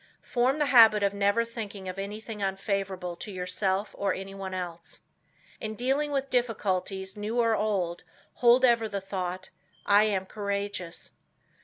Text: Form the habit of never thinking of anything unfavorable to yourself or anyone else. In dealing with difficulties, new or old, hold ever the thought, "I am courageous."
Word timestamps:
Form 0.23 0.57
the 0.57 0.65
habit 0.73 1.03
of 1.03 1.13
never 1.13 1.45
thinking 1.45 1.87
of 1.87 1.99
anything 1.99 2.41
unfavorable 2.41 3.15
to 3.17 3.31
yourself 3.31 3.93
or 3.95 4.15
anyone 4.15 4.51
else. 4.51 5.01
In 5.59 5.75
dealing 5.75 6.09
with 6.09 6.31
difficulties, 6.31 7.15
new 7.15 7.39
or 7.39 7.55
old, 7.55 8.03
hold 8.37 8.65
ever 8.65 8.89
the 8.89 8.99
thought, 8.99 9.51
"I 9.85 10.05
am 10.05 10.25
courageous." 10.25 11.11